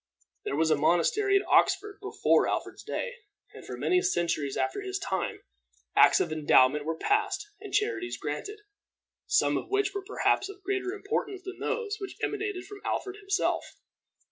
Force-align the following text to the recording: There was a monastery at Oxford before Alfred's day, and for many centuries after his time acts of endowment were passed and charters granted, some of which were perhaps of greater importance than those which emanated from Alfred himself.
There 0.45 0.55
was 0.55 0.71
a 0.71 0.75
monastery 0.75 1.35
at 1.37 1.45
Oxford 1.47 1.99
before 2.01 2.49
Alfred's 2.49 2.81
day, 2.81 3.17
and 3.53 3.63
for 3.63 3.77
many 3.77 4.01
centuries 4.01 4.57
after 4.57 4.81
his 4.81 4.97
time 4.97 5.41
acts 5.95 6.19
of 6.19 6.31
endowment 6.31 6.85
were 6.85 6.97
passed 6.97 7.45
and 7.59 7.71
charters 7.71 8.17
granted, 8.17 8.61
some 9.27 9.57
of 9.59 9.69
which 9.69 9.93
were 9.93 10.03
perhaps 10.03 10.49
of 10.49 10.63
greater 10.63 10.93
importance 10.93 11.43
than 11.43 11.59
those 11.59 11.97
which 12.01 12.17
emanated 12.23 12.65
from 12.65 12.81
Alfred 12.83 13.17
himself. 13.17 13.63